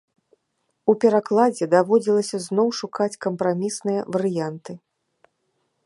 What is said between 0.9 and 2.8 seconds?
У перакладзе даводзілася зноў